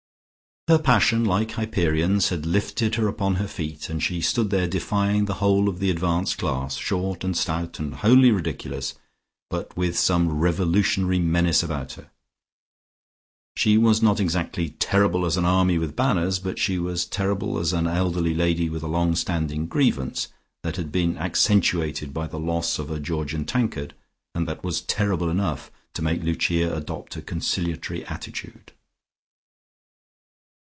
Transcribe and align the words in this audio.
Her 0.67 0.77
passion, 0.77 1.25
like 1.25 1.51
Hyperion's, 1.53 2.29
had 2.29 2.45
lifted 2.45 2.93
her 2.95 3.07
upon 3.07 3.35
her 3.35 3.47
feet, 3.47 3.89
and 3.89 4.01
she 4.01 4.21
stood 4.21 4.51
there 4.51 4.67
defying 4.67 5.25
the 5.25 5.33
whole 5.41 5.67
of 5.67 5.79
the 5.79 5.89
advanced 5.89 6.37
class, 6.37 6.75
short 6.75 7.23
and 7.23 7.35
stout 7.35 7.79
and 7.79 7.95
wholly 7.95 8.29
ridiculous, 8.31 8.93
but 9.49 9.75
with 9.75 9.97
some 9.97 10.29
revolutionary 10.31 11.17
menace 11.17 11.63
about 11.63 11.93
her. 11.93 12.11
She 13.57 13.75
was 13.77 14.03
not 14.03 14.19
exactly 14.19 14.69
"terrible 14.69 15.25
as 15.25 15.35
an 15.35 15.45
army 15.45 15.77
with 15.79 15.95
banners," 15.95 16.37
but 16.37 16.59
she 16.59 16.77
was 16.77 17.05
terrible 17.07 17.57
as 17.57 17.73
an 17.73 17.87
elderly 17.87 18.35
lady 18.35 18.69
with 18.69 18.83
a 18.83 18.87
long 18.87 19.15
standing 19.15 19.65
grievance 19.65 20.27
that 20.61 20.75
had 20.75 20.91
been 20.91 21.17
accentuated 21.17 22.13
by 22.13 22.27
the 22.27 22.39
loss 22.39 22.77
of 22.77 22.91
a 22.91 22.99
Georgian 22.99 23.45
tankard, 23.45 23.95
and 24.35 24.47
that 24.47 24.63
was 24.63 24.79
terrible 24.81 25.27
enough 25.27 25.71
to 25.95 26.03
make 26.03 26.23
Lucia 26.23 26.73
adopt 26.73 27.17
a 27.17 27.21
conciliatory 27.23 28.05
attitude. 28.05 28.71